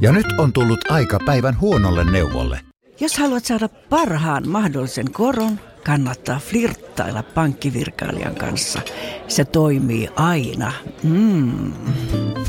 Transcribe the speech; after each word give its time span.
Ja 0.00 0.12
nyt 0.12 0.26
on 0.38 0.52
tullut 0.52 0.90
aika 0.90 1.18
päivän 1.26 1.60
huonolle 1.60 2.10
neuvolle. 2.10 2.60
Jos 3.00 3.18
haluat 3.18 3.44
saada 3.44 3.68
parhaan 3.68 4.48
mahdollisen 4.48 5.12
koron, 5.12 5.60
kannattaa 5.84 6.38
flirttailla 6.38 7.22
pankkivirkailijan 7.22 8.34
kanssa. 8.34 8.80
Se 9.28 9.44
toimii 9.44 10.08
aina. 10.16 10.72
Mm. 11.02 11.72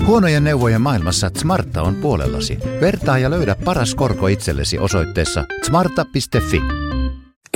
Huonojen 0.05 0.43
neuvojen 0.43 0.81
maailmassa 0.81 1.31
Smarta 1.37 1.81
on 1.81 1.95
puolellasi. 1.95 2.57
Vertaa 2.81 3.17
ja 3.17 3.29
löydä 3.29 3.55
paras 3.65 3.95
korko 3.95 4.27
itsellesi 4.27 4.79
osoitteessa 4.79 5.45
smarta.fi. 5.63 6.61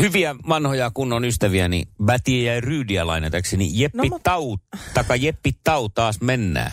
Hyviä 0.02 0.36
vanhoja 0.50 0.92
kunnon 0.94 1.26
ystäviäni, 1.26 1.84
Bätiä 2.04 2.54
ja 2.54 2.62
Ryydiä 2.62 3.08
lainatakseni. 3.08 3.70
Jeppi 3.74 4.10
No, 4.10 4.20
Tau, 4.24 4.58
taka 4.94 5.16
Jeppi 5.16 5.52
Tau 5.64 5.90
taas 5.90 6.22
mennään. 6.22 6.72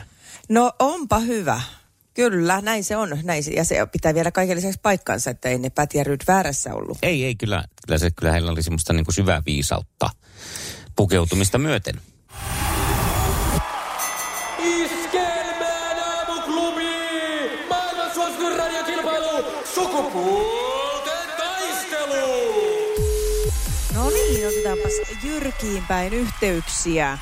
No 0.48 0.72
onpa 0.78 1.18
hyvä. 1.18 1.60
Kyllä, 2.14 2.60
näin 2.60 2.84
se 2.84 2.96
on. 2.96 3.18
Näin 3.22 3.44
se, 3.44 3.50
ja 3.50 3.64
se 3.64 3.86
pitää 3.92 4.14
vielä 4.14 4.30
kaiken 4.30 4.56
lisäksi 4.56 4.80
paikkansa, 4.82 5.30
että 5.30 5.48
ei 5.48 5.58
ne 5.58 5.70
pätjäryyt 5.70 6.24
väärässä 6.28 6.74
ollut. 6.74 6.98
Ei, 7.02 7.24
ei, 7.24 7.34
kyllä, 7.34 7.64
kyllä, 7.86 7.98
se, 7.98 8.10
kyllä 8.10 8.32
heillä 8.32 8.50
oli 8.50 8.62
semmoista 8.62 8.92
niin 8.92 9.04
kuin 9.04 9.14
syvää 9.14 9.42
viisautta 9.46 10.10
pukeutumista 10.96 11.58
myöten. 11.58 11.94
Iskelmään 14.58 15.98
aamuklubi! 15.98 16.84
Maailman 17.68 18.14
suosituin 18.14 18.58
radiokilpailu! 18.58 19.44
Sukupuolten 19.74 21.28
taistelu! 21.38 22.54
No 23.94 24.10
niin, 24.10 24.48
otetaanpas 24.48 24.92
Jyrkiin 25.22 25.84
päin 25.88 26.12
yhteyksiä. 26.12 27.18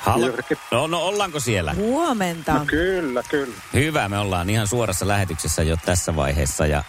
Hallo? 0.00 0.26
Jyrki. 0.26 0.54
No, 0.70 0.86
no 0.86 0.98
ollaanko 1.00 1.40
siellä? 1.40 1.74
Huomenta. 1.74 2.52
No 2.52 2.64
kyllä, 2.66 3.22
kyllä. 3.22 3.54
Hyvä, 3.72 4.08
me 4.08 4.18
ollaan 4.18 4.50
ihan 4.50 4.66
suorassa 4.66 5.08
lähetyksessä 5.08 5.62
jo 5.62 5.76
tässä 5.84 6.16
vaiheessa 6.16 6.66
ja 6.66 6.82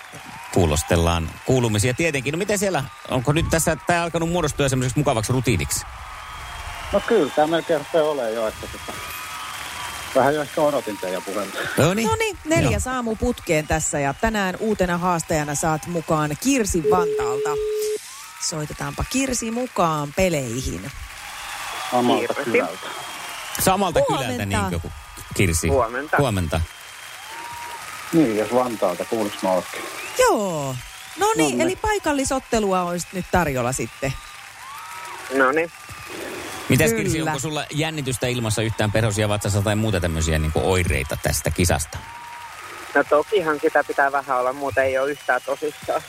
kuulostellaan 0.53 1.29
kuulumisia 1.45 1.93
tietenkin. 1.93 2.32
No 2.32 2.37
miten 2.37 2.59
siellä, 2.59 2.84
onko 3.09 3.34
nyt 3.34 3.45
tässä 3.49 3.77
tämä 3.87 4.04
alkanut 4.04 4.29
muodostua 4.29 4.70
semmoiseksi 4.70 4.99
mukavaksi 4.99 5.34
rutiiniksi? 5.34 5.85
No 6.93 6.99
kyllä, 6.99 7.32
tämä 7.35 7.48
melkein 7.48 7.79
rupeaa 7.79 8.05
olemaan 8.05 8.34
jo, 8.34 8.48
että 8.48 8.67
tota, 8.67 8.93
vähän 10.15 10.35
jo 10.35 10.41
ehkä 10.41 10.62
odotin 10.62 10.98
teidän 10.98 11.23
puhetta. 11.23 11.57
No 11.77 11.93
niin. 11.93 12.10
No 12.10 12.15
niin, 12.15 12.37
neljäs 12.45 12.87
aamu 12.87 13.15
putkeen 13.15 13.67
tässä 13.67 13.99
ja 13.99 14.13
tänään 14.13 14.55
uutena 14.60 14.98
haastajana 14.98 15.55
saat 15.55 15.87
mukaan 15.87 16.32
Kirsi 16.43 16.84
Vantaalta. 16.91 17.49
Soitetaanpa 18.49 19.04
Kirsi 19.10 19.51
mukaan 19.51 20.13
peleihin. 20.15 20.91
Samalta 21.91 22.34
kylältä. 22.43 22.88
Samalta 23.60 23.99
Huomenta. 24.10 24.34
kylältä 24.34 24.46
niin 24.46 24.82
kuin 24.82 24.93
Kirsi. 25.35 25.68
Huomenta. 25.68 26.18
Huomenta. 26.18 26.62
Niin, 28.13 28.38
jos 28.38 28.54
Vantaalta, 28.54 29.05
kuuliks 29.05 29.44
mä 29.44 29.52
oikein? 29.52 29.84
Joo. 30.20 30.76
No 31.18 31.34
niin, 31.35 31.62
eli 31.62 31.76
paikallisottelua 31.76 32.82
olisi 32.84 33.07
nyt 33.13 33.26
tarjolla 33.32 33.71
sitten. 33.71 34.13
No 35.34 35.52
niin. 35.52 35.71
Mitäs 36.70 36.90
Kyllä. 36.90 37.04
Kirsi, 37.04 37.21
onko 37.21 37.40
sulla 37.40 37.66
jännitystä 37.71 38.27
ilmassa 38.27 38.62
yhtään 38.62 38.91
perhosia 38.91 39.29
vatsassa 39.29 39.62
tai 39.62 39.76
muuta 39.76 39.99
tämmöisiä 39.99 40.40
niin 40.40 40.51
oireita 40.55 41.18
tästä 41.24 41.51
kisasta? 41.51 41.98
No 42.96 43.04
tokihan 43.04 43.60
sitä 43.60 43.84
pitää 43.84 44.12
vähän 44.12 44.40
olla, 44.40 44.54
muuten 44.54 44.84
ei 44.84 44.98
ole 44.98 45.12
yhtään 45.12 45.41
tosissaan. 45.46 46.01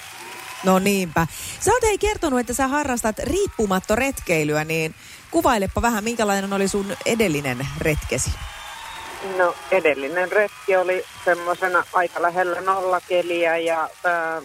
No 0.65 0.79
niinpä. 0.79 1.27
Sä 1.61 1.71
oot 1.73 1.83
hei 1.83 1.99
kertonut, 1.99 2.41
että 2.41 2.55
sä 2.55 2.69
harrastat 2.69 3.19
riippumattoretkeilyä, 3.19 4.65
niin 4.65 4.95
kuvailepa 5.31 5.83
vähän, 5.83 6.05
minkälainen 6.05 6.53
oli 6.53 6.69
sun 6.69 6.97
edellinen 7.07 7.67
retkesi. 7.79 8.31
No 9.37 9.55
edellinen 9.71 10.33
retki 10.33 10.77
oli 10.77 11.05
semmoisena 11.25 11.85
aika 11.93 12.23
lähellä 12.23 12.61
nollakeliä 12.61 13.57
ja 13.57 13.89
ää, 14.05 14.43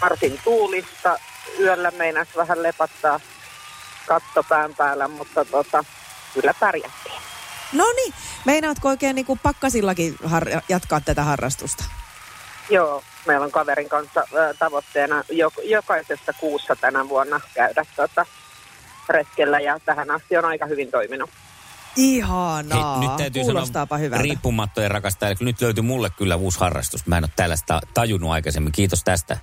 varsin 0.00 0.40
tuulista. 0.44 1.18
Yöllä 1.60 1.90
meinas 1.90 2.28
vähän 2.36 2.62
lepattaa 2.62 3.20
kattopään 4.06 4.74
päällä, 4.74 5.08
mutta 5.08 5.44
tota, 5.44 5.84
kyllä 6.34 6.54
pärjättiin. 6.60 7.22
No 7.72 7.84
niin, 7.96 8.14
meinaatko 8.44 8.88
oikein 8.88 9.16
niin 9.16 9.26
kuin 9.26 9.38
pakkasillakin 9.42 10.16
har- 10.24 10.62
jatkaa 10.68 11.00
tätä 11.00 11.24
harrastusta? 11.24 11.84
Joo, 12.70 13.02
meillä 13.26 13.44
on 13.44 13.50
kaverin 13.52 13.88
kanssa 13.88 14.20
ää, 14.20 14.54
tavoitteena 14.58 15.20
jok- 15.22 15.64
jokaisessa 15.64 16.32
kuussa 16.40 16.76
tänä 16.76 17.08
vuonna 17.08 17.40
käydä 17.54 17.84
tota, 17.96 18.26
retkellä 19.08 19.60
ja 19.60 19.78
tähän 19.84 20.10
asti 20.10 20.36
on 20.36 20.44
aika 20.44 20.66
hyvin 20.66 20.90
toiminut. 20.90 21.30
Ihanaa. 21.96 23.00
nyt 23.00 23.16
täytyy 23.16 23.42
Kuulostaapa 23.42 23.94
sanoa 23.96 24.04
hyvältä. 24.04 24.22
riippumattojen 24.22 24.90
rakastajalle, 24.90 25.36
kun 25.36 25.44
nyt 25.44 25.60
löytyi 25.60 25.82
mulle 25.82 26.10
kyllä 26.10 26.36
uusi 26.36 26.60
harrastus. 26.60 27.06
Mä 27.06 27.18
en 27.18 27.24
ole 27.24 27.30
tällaista 27.36 27.80
tajunnut 27.94 28.30
aikaisemmin. 28.30 28.72
Kiitos 28.72 29.04
tästä. 29.04 29.38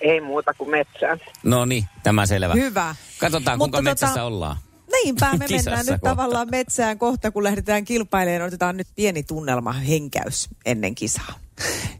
Ei 0.00 0.20
muuta 0.20 0.54
kuin 0.54 0.70
metsään. 0.70 1.20
No 1.42 1.64
niin, 1.64 1.84
tämä 2.02 2.26
selvä. 2.26 2.54
Hyvä. 2.54 2.94
Katsotaan, 3.18 3.58
Mutta 3.58 3.76
kuinka 3.76 3.90
tota- 3.90 3.92
metsässä 3.92 4.24
ollaan. 4.24 4.56
Niinpä, 5.04 5.36
me 5.36 5.46
Kisassa 5.46 5.70
mennään 5.70 5.86
nyt 5.86 6.00
kohta. 6.00 6.08
tavallaan 6.08 6.48
metsään 6.50 6.98
kohta, 6.98 7.30
kun 7.30 7.44
lähdetään 7.44 7.84
kilpailemaan. 7.84 8.48
Otetaan 8.48 8.76
nyt 8.76 8.88
pieni 8.94 9.22
tunnelma, 9.22 9.72
henkäys 9.72 10.48
ennen 10.64 10.94
kisaa. 10.94 11.34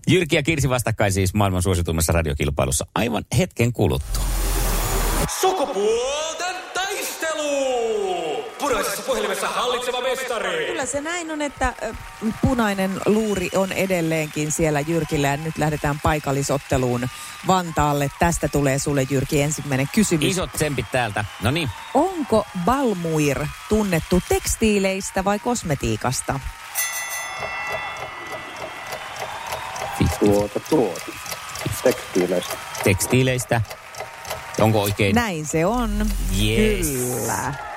Jyrki 0.09 0.37
ja 0.37 0.42
Kirsi 0.42 0.69
vastakkain 0.69 1.12
siis 1.12 1.34
maailman 1.34 1.62
suosituimmassa 1.62 2.12
radiokilpailussa 2.12 2.87
aivan 2.94 3.25
hetken 3.38 3.72
kuluttua. 3.72 4.25
Sukupuolten 5.41 6.56
taistelu! 6.75 8.34
Punaisessa 8.69 9.03
puhelimessa 9.03 9.49
hallitseva 9.49 10.01
mestari! 10.01 10.67
Kyllä 10.67 10.87
se 10.87 11.01
näin 11.01 11.31
on, 11.31 11.43
että 11.43 11.75
punainen 12.43 13.01
luuri 13.07 13.51
on 13.55 13.73
edelleenkin 13.73 14.53
siellä 14.53 14.81
Jyrkillä 14.81 15.29
ja 15.29 15.37
nyt 15.37 15.59
lähdetään 15.59 16.01
paikallisotteluun 16.03 17.09
Vantaalle. 17.47 18.11
Tästä 18.19 18.49
tulee 18.49 18.79
sulle 18.79 19.07
Jyrki 19.11 19.43
ensimmäinen 19.43 19.89
kysymys. 19.95 20.31
Isot 20.31 20.53
tsempit 20.53 20.87
täältä. 20.93 21.25
No 21.43 21.51
niin, 21.51 21.71
Onko 21.95 22.47
Balmuir 22.65 23.47
tunnettu 23.69 24.23
tekstiileistä 24.29 25.25
vai 25.25 25.39
kosmetiikasta? 25.39 26.41
Tuota, 30.21 30.61
tuota. 30.61 31.01
Tekstiileistä. 31.83 32.57
tekstiileistä. 32.85 33.61
Onko 34.61 34.83
oikein? 34.83 35.15
Näin 35.15 35.47
se 35.47 35.67
on. 35.67 36.07
Yes. 36.43 36.87
Kyllä. 36.87 37.74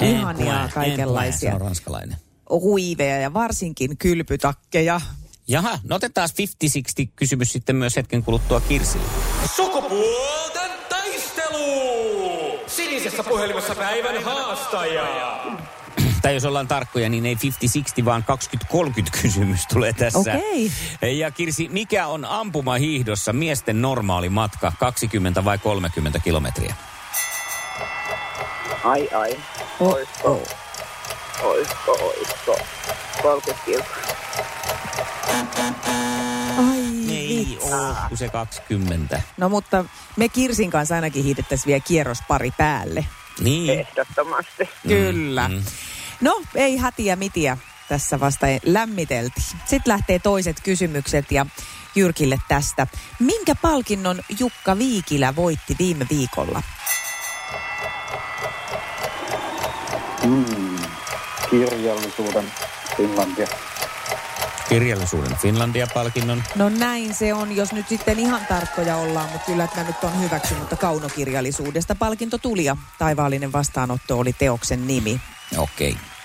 En 0.00 0.16
Ihania 0.16 0.64
en 0.64 0.70
kaikenlaisia 0.70 1.50
pue, 1.50 1.58
Se 1.58 1.62
on 1.62 1.68
ranskalainen. 1.68 2.16
huiveja 2.50 3.18
ja 3.18 3.32
varsinkin 3.34 3.96
kylpytakkeja. 3.98 5.00
Jaha, 5.48 5.78
no 5.84 5.96
otetaan 5.96 6.28
50-60 7.04 7.08
kysymys 7.16 7.52
sitten 7.52 7.76
myös 7.76 7.96
hetken 7.96 8.22
kuluttua 8.22 8.60
Kirsille. 8.60 9.04
Sukupuolten 9.56 10.70
taistelu! 10.88 12.60
Sinisessä 12.66 13.22
puhelimessa 13.24 13.74
päivän 13.74 14.24
haastaja! 14.24 15.06
Tai 16.22 16.34
jos 16.34 16.44
ollaan 16.44 16.68
tarkkoja, 16.68 17.08
niin 17.08 17.26
ei 17.26 17.34
50-60, 18.00 18.04
vaan 18.04 18.24
20-30 18.74 19.20
kysymys 19.22 19.66
tulee 19.72 19.92
tässä. 19.92 20.18
Okei. 20.18 20.72
Ja 21.18 21.30
Kirsi, 21.30 21.68
mikä 21.72 22.06
on 22.06 22.24
ampumahiihdossa 22.24 23.32
miesten 23.32 23.82
normaali 23.82 24.28
matka, 24.28 24.72
20 24.78 25.44
vai 25.44 25.58
30 25.58 26.18
kilometriä? 26.18 26.74
Ai 28.84 29.08
ai. 29.14 29.38
Oh, 29.80 29.94
Oisko, 29.94 30.28
oh. 30.30 30.42
oisko, 31.42 31.92
oisko. 31.92 32.58
30 33.22 33.64
kilsaa. 33.64 34.18
Ai 36.58 37.16
Ei 37.16 37.58
oo, 37.60 37.94
kun 38.08 38.18
se 38.18 38.28
20. 38.28 39.22
No 39.36 39.48
mutta 39.48 39.84
me 40.16 40.28
Kirsin 40.28 40.70
kanssa 40.70 40.94
ainakin 40.94 41.24
hiitettäisiin 41.24 41.66
vielä 41.66 41.80
kierrospari 41.80 42.50
päälle. 42.56 43.06
Niin. 43.40 43.70
Ehdottomasti. 43.70 44.68
Kyllä. 44.88 45.48
Mm. 45.48 45.62
No 46.20 46.42
ei 46.54 46.76
hätiä 46.76 47.16
mitiä. 47.16 47.58
Tässä 47.88 48.20
vasta 48.20 48.46
lämmiteltiin. 48.64 49.46
Sitten 49.64 49.92
lähtee 49.92 50.18
toiset 50.18 50.60
kysymykset 50.60 51.32
ja 51.32 51.46
Jyrkille 51.94 52.38
tästä. 52.48 52.86
Minkä 53.20 53.54
palkinnon 53.54 54.20
Jukka 54.38 54.78
Viikilä 54.78 55.36
voitti 55.36 55.76
viime 55.78 56.06
viikolla? 56.10 56.62
Mm. 60.28 60.78
Kirjallisuuden 61.50 62.44
Finlandia. 62.96 63.46
Kirjallisuuden 64.68 65.36
Finlandia-palkinnon. 65.36 66.42
No 66.54 66.68
näin 66.68 67.14
se 67.14 67.34
on, 67.34 67.56
jos 67.56 67.72
nyt 67.72 67.88
sitten 67.88 68.18
ihan 68.18 68.46
tarkkoja 68.48 68.96
ollaan, 68.96 69.28
mutta 69.32 69.46
kyllä 69.46 69.64
että 69.64 69.76
mä 69.76 69.86
nyt 69.86 70.04
on 70.04 70.20
hyväksynyt, 70.22 70.60
mutta 70.60 70.76
kaunokirjallisuudesta 70.76 71.94
palkinto 71.94 72.38
tuli 72.38 72.64
ja 72.64 72.76
taivaallinen 72.98 73.52
vastaanotto 73.52 74.18
oli 74.18 74.32
teoksen 74.32 74.86
nimi. 74.86 75.20
Okei. 75.56 75.90
Okay. 75.90 76.17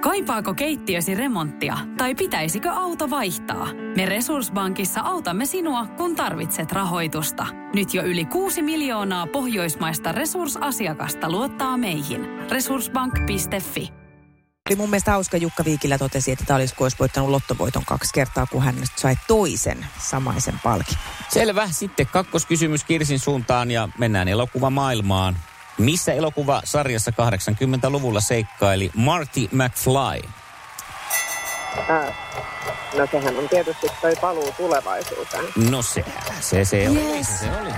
Kaipaako 0.00 0.54
keittiösi 0.54 1.14
remonttia 1.14 1.78
tai 1.96 2.14
pitäisikö 2.14 2.70
auto 2.70 3.10
vaihtaa? 3.10 3.68
Me 3.96 4.06
Resurssbankissa 4.06 5.00
autamme 5.00 5.46
sinua, 5.46 5.86
kun 5.86 6.16
tarvitset 6.16 6.72
rahoitusta. 6.72 7.46
Nyt 7.74 7.94
jo 7.94 8.02
yli 8.02 8.24
6 8.24 8.62
miljoonaa 8.62 9.26
pohjoismaista 9.26 10.12
resursasiakasta 10.12 11.30
luottaa 11.30 11.76
meihin. 11.76 12.26
Resurssbank.fi 12.50 13.92
Oli 14.70 14.76
mun 14.76 14.90
mielestä 14.90 15.10
hauska 15.10 15.36
Jukka 15.36 15.64
Viikillä 15.64 15.98
totesi, 15.98 16.32
että 16.32 16.44
tämä 16.44 16.56
olisi, 16.56 16.74
kun 16.74 16.84
olisi 16.84 16.98
voittanut 16.98 17.30
lottovoiton 17.30 17.84
kaksi 17.84 18.14
kertaa, 18.14 18.46
kun 18.46 18.62
hän 18.62 18.74
sai 18.96 19.14
toisen 19.28 19.86
samaisen 19.98 20.60
palkin. 20.62 20.98
Selvä. 21.28 21.68
Sitten 21.70 22.06
kakkoskysymys 22.06 22.84
Kirsin 22.84 23.18
suuntaan 23.18 23.70
ja 23.70 23.88
mennään 23.98 24.28
elokuvamaailmaan. 24.28 25.36
Missä 25.80 26.12
elokuvasarjassa 26.12 27.10
80-luvulla 27.10 28.20
seikkaili 28.20 28.90
Marty 28.94 29.40
McFly? 29.52 30.28
Ää, 31.88 32.14
no 32.98 33.06
sehän 33.10 33.36
on 33.38 33.48
tietysti 33.48 33.86
toi 34.00 34.16
paluu 34.20 34.52
tulevaisuuteen. 34.56 35.44
No 35.70 35.82
se, 35.82 36.04
se, 36.40 36.64
se 36.64 36.88
oli. 36.90 36.98
Yes. 37.16 37.26
Se, 37.26 37.32
se 37.38 37.50
oli. 37.60 37.70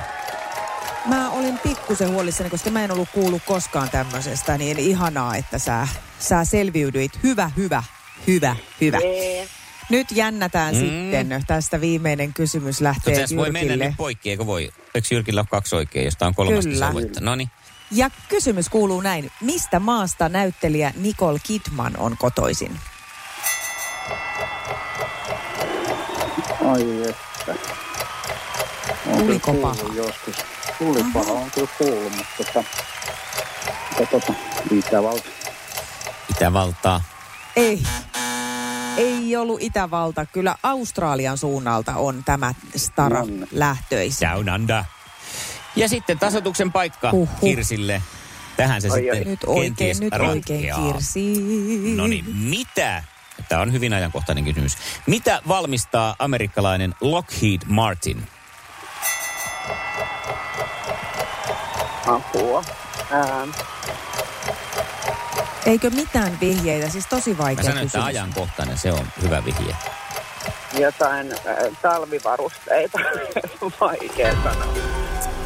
Mä 1.07 1.31
olin 1.31 1.59
pikkusen 1.59 2.11
huolissani, 2.11 2.51
koska 2.51 2.71
mä 2.71 2.85
en 2.85 2.91
ollut 2.93 3.09
kuullut 3.15 3.43
koskaan 3.47 3.91
tämmöisestä, 3.91 4.59
niin 4.59 4.79
ihanaa, 4.79 5.37
että 5.37 5.59
sä, 5.59 5.89
sä 6.19 6.45
selviydyit. 6.45 7.13
Hyvä, 7.23 7.51
hyvä, 7.57 7.83
hyvä, 8.27 8.57
hyvä. 8.81 8.99
Jee. 8.99 9.49
Nyt 9.91 10.07
jännätään 10.13 10.75
Mm. 10.75 10.81
sitten. 10.81 11.45
Tästä 11.47 11.81
viimeinen 11.81 12.35
kysymys 12.35 12.81
lähtee 12.81 13.13
Mutta 13.13 13.21
tässä 13.21 13.37
voi 13.37 13.51
mennä 13.51 13.61
Jyrkille. 13.73 13.87
nyt 13.87 13.97
poikki, 13.97 14.31
eikö 14.31 14.47
voi? 14.47 14.71
Eikö 14.95 15.09
Jyrkillä 15.11 15.41
ole 15.41 15.47
kaksi 15.51 15.77
oikein, 15.77 16.05
josta 16.05 16.27
on 16.27 16.35
kolmas 16.35 16.65
Kyllä. 16.67 16.93
No 17.21 17.35
niin. 17.35 17.51
Ja 17.93 18.11
kysymys 18.29 18.69
kuuluu 18.69 19.01
näin. 19.01 19.33
Mistä 19.41 19.81
maasta 19.81 20.29
näyttelijä 20.29 20.93
Nicole 20.97 21.39
Kidman 21.43 21.93
on 21.99 22.17
kotoisin? 22.19 22.81
Ai 26.69 27.09
että. 27.09 27.55
On 29.07 29.19
Tuliko 29.19 29.55
paha? 29.55 29.77
Joskus. 29.95 30.35
Tuli 30.79 31.05
paha, 31.13 31.33
on 31.33 31.51
kyllä 31.51 31.69
kuullut, 31.79 32.13
mutta 32.17 32.45
tota, 32.45 32.65
mutta 33.99 34.21
tota, 34.21 34.33
Itävalta. 34.71 35.29
Itävaltaa. 36.31 37.01
Ei. 37.57 37.83
Ei 38.97 39.37
ollut 39.37 39.63
Itävalta. 39.63 40.27
Kyllä 40.27 40.55
Australian 40.63 41.39
suunnalta 41.39 41.95
on 41.97 42.23
tämä 42.25 42.55
stara 42.77 43.19
Nonne. 43.19 43.47
lähtöisin. 43.53 44.29
Down 44.31 44.49
under. 44.51 44.85
Ja 45.77 45.89
sitten 45.89 46.19
tasotuksen 46.19 46.73
paikka 46.73 47.11
Huhhuh. 47.13 47.41
Kirsille. 47.41 48.03
Tähän 48.57 48.83
se 48.83 48.89
Oi, 48.91 48.99
sitten. 49.01 49.27
Nyt 49.31 49.41
oikein, 49.47 49.97
nyt 50.01 50.13
oikein. 50.15 50.75
Kirsi. 50.93 51.35
No 51.97 52.07
niin, 52.07 52.37
mitä? 52.37 53.05
Tämä 53.49 53.63
on 53.63 53.73
hyvin 53.73 53.93
ajankohtainen 53.93 54.45
kysymys. 54.45 54.77
Mitä 55.07 55.43
valmistaa 55.49 56.17
amerikkalainen 56.19 56.95
Lockheed 57.01 57.61
Martin? 57.67 58.27
Apua. 62.07 62.65
Ää, 63.11 63.47
Eikö 65.67 65.91
mitään 65.91 66.41
vihjeitä? 66.41 66.89
Siis 66.89 67.07
tosi 67.07 67.31
Mä 67.35 67.39
vaikea 67.39 67.65
sanoin, 67.65 67.79
että 67.87 67.99
kysymys. 67.99 68.07
ajankohtainen, 68.17 68.79
se 68.79 68.93
on 68.93 69.07
hyvä 69.23 69.45
vihje. 69.45 69.77
jotain 70.79 71.33
ää, 71.33 71.57
talvivarusteita. 71.83 72.99
Vaikea 73.81 74.33
sanoa. 74.43 74.75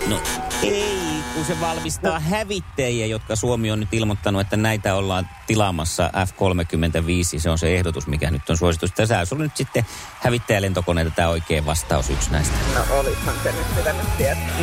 No 0.08 0.22
ei, 0.62 1.22
kun 1.34 1.44
se 1.44 1.60
valmistaa 1.60 2.20
hävittäjiä, 2.20 3.06
jotka 3.06 3.36
Suomi 3.36 3.70
on 3.70 3.80
nyt 3.80 3.94
ilmoittanut, 3.94 4.40
että 4.40 4.56
näitä 4.56 4.94
ollaan 4.94 5.28
tilaamassa 5.46 6.10
F-35. 6.26 7.40
Se 7.40 7.50
on 7.50 7.58
se 7.58 7.76
ehdotus, 7.76 8.06
mikä 8.06 8.30
nyt 8.30 8.50
on 8.50 8.56
suositus. 8.56 8.92
Tässä 8.92 9.18
olisi 9.18 9.34
ollut 9.34 9.44
nyt 9.44 9.56
sitten 9.56 9.86
hävittäjälentokoneita 10.20 11.10
tämä 11.10 11.28
oikea 11.28 11.66
vastaus 11.66 12.10
yksi 12.10 12.30
näistä. 12.30 12.54
No 12.74 12.98
olishan 12.98 13.34
se 13.42 13.52
nyt 13.52 13.76
pitänyt 13.76 14.16
tietää. 14.16 14.60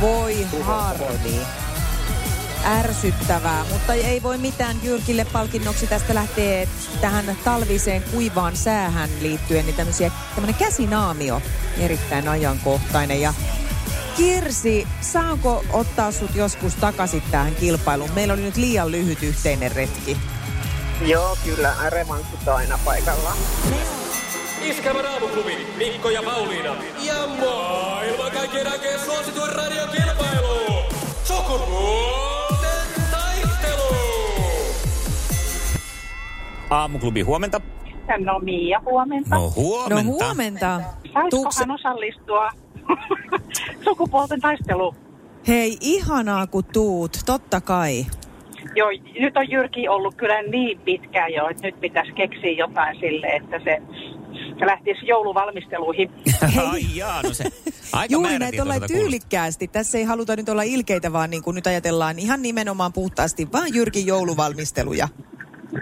Voi 0.00 0.46
harmi. 0.62 1.40
Ärsyttävää, 2.66 3.64
mutta 3.72 3.94
ei 3.94 4.22
voi 4.22 4.38
mitään 4.38 4.76
Jyrkille 4.82 5.24
palkinnoksi. 5.24 5.86
Tästä 5.86 6.14
lähtee 6.14 6.68
tähän 7.00 7.36
talviseen 7.44 8.02
kuivaan 8.02 8.56
säähän 8.56 9.10
liittyen 9.20 9.66
niin 9.66 9.76
tämmöisiä, 9.76 10.10
tämmöinen 10.34 10.54
käsinaamio, 10.54 11.42
erittäin 11.78 12.28
ajankohtainen. 12.28 13.20
Ja 13.20 13.34
Kirsi, 14.16 14.88
saanko 15.00 15.64
ottaa 15.72 16.12
sut 16.12 16.34
joskus 16.34 16.74
takaisin 16.74 17.22
tähän 17.30 17.54
kilpailuun? 17.54 18.10
Meillä 18.14 18.34
oli 18.34 18.42
nyt 18.42 18.56
liian 18.56 18.90
lyhyt 18.90 19.22
yhteinen 19.22 19.72
retki. 19.72 20.16
Joo, 21.06 21.36
kyllä 21.44 21.74
revanssit 21.90 22.48
on 22.48 22.54
aina 22.54 22.78
paikallaan. 22.84 23.36
Iskävä 24.62 25.02
raamuklubi, 25.02 25.66
Mikko 25.76 26.10
ja 26.10 26.22
Pauliina. 26.22 26.74
Ja 27.04 27.14
maailman 27.40 28.32
kaikkien 28.32 28.72
aikeen 28.72 29.00
suosituen 29.00 29.52
radiokilpailu. 29.52 30.82
Sukupuolten 31.24 32.86
taistelu. 33.10 33.96
Aamuklubi, 36.70 37.20
huomenta. 37.22 37.60
No 38.24 38.38
Mia, 38.38 38.80
huomenta. 38.84 39.36
No 39.36 39.50
huomenta. 39.50 40.02
No 40.02 40.02
huomenta. 40.02 40.80
Saisikohan 41.12 41.70
osallistua 41.70 42.50
sukupuolten 43.84 44.40
taisteluun? 44.40 44.96
Hei, 45.48 45.76
ihanaa 45.80 46.46
kun 46.46 46.64
tuut, 46.72 47.18
totta 47.26 47.60
kai. 47.60 48.06
Joo, 48.74 48.88
nyt 49.20 49.36
on 49.36 49.50
Jyrki 49.50 49.88
ollut 49.88 50.14
kyllä 50.14 50.42
niin 50.42 50.80
pitkään 50.80 51.32
jo, 51.32 51.48
että 51.48 51.62
nyt 51.62 51.80
pitäisi 51.80 52.12
keksiä 52.12 52.50
jotain 52.50 53.00
sille, 53.00 53.26
että 53.26 53.60
se, 53.64 53.82
se 54.58 54.66
lähtisi 54.66 55.06
jouluvalmisteluihin. 55.06 56.10
Ai 56.70 56.80
jaa, 56.94 57.22
no 57.22 57.32
se 57.32 57.44
aika 57.92 58.12
Juuri 58.12 58.38
näitä 58.38 58.62
ollaan 58.62 58.80
tyylikkäästi. 58.86 59.68
Tässä 59.68 59.98
ei 59.98 60.04
haluta 60.04 60.36
nyt 60.36 60.48
olla 60.48 60.62
ilkeitä, 60.62 61.12
vaan 61.12 61.30
niin 61.30 61.42
kuin 61.42 61.54
nyt 61.54 61.66
ajatellaan 61.66 62.18
ihan 62.18 62.42
nimenomaan 62.42 62.92
puhtaasti 62.92 63.48
vaan 63.52 63.74
Jyrkin 63.74 64.06
jouluvalmisteluja. 64.06 65.08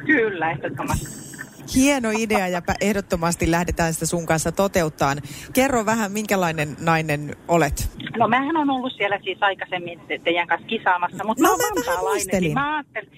Kyllä, 0.07 0.51
ehdottomasti. 0.51 1.32
Hieno 1.77 2.09
idea 2.19 2.49
ja 2.49 2.63
ehdottomasti 2.81 3.51
lähdetään 3.51 3.95
sitä 3.95 4.07
sun 4.07 4.27
kanssa 4.27 4.53
toteuttaan. 4.53 5.19
Kerro 5.53 5.87
vähän, 5.87 6.13
minkälainen 6.13 6.77
nainen 6.81 7.37
olet. 7.49 7.91
No 8.19 8.29
mähän 8.29 8.57
on 8.57 8.71
ollut 8.71 8.93
siellä 8.97 9.19
siis 9.25 9.39
aikaisemmin 9.41 10.01
te- 10.09 10.19
teidän 10.25 10.47
kanssa 10.49 10.67
kisaamassa, 10.67 11.25
mutta 11.25 11.43
No, 11.43 11.49
mä 11.49 11.57
mä 11.57 11.59
vähän 11.59 11.75
vantaalainen, 11.77 12.11
muistelin. 12.13 12.43
niin 12.43 12.55
mä 12.55 12.75
ajattelin, 12.77 13.11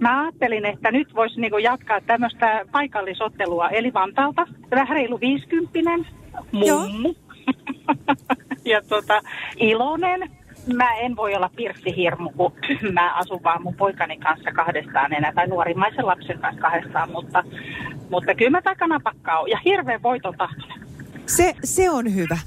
mä 0.00 0.22
ajattelin, 0.22 0.64
että 0.66 0.90
nyt 0.90 1.14
voisi 1.14 1.40
niinku 1.40 1.58
jatkaa 1.58 2.00
tämmöistä 2.00 2.64
paikallisottelua, 2.72 3.68
eli 3.68 3.92
Vantaalta, 3.92 4.46
vähän 4.70 4.88
reilu 4.96 5.20
50 5.20 6.10
mummu. 6.52 7.14
ja 8.64 8.82
tota, 8.88 9.20
iloinen. 9.56 10.30
Mä 10.66 10.94
en 10.94 11.16
voi 11.16 11.34
olla 11.34 11.50
pirttihirmu, 11.56 12.30
kun 12.30 12.52
mä 12.92 13.14
asun 13.14 13.40
vaan 13.44 13.62
mun 13.62 13.74
poikani 13.74 14.18
kanssa 14.18 14.50
kahdestaan 14.52 15.12
enää, 15.12 15.32
tai 15.32 15.46
nuorimmaisen 15.46 16.06
lapsen 16.06 16.38
kanssa 16.38 16.60
kahdestaan, 16.62 17.10
mutta, 17.12 17.44
mutta 18.10 18.34
kyllä 18.34 18.50
mä 18.50 18.62
takana 18.62 19.00
pakkaa 19.00 19.38
oon. 19.38 19.50
Ja 19.50 19.58
hirveän 19.64 20.02
voiton 20.02 20.34
tahtoinen. 20.38 20.80
Se, 21.26 21.54
se 21.64 21.90
on 21.90 22.14
hyvä. 22.14 22.38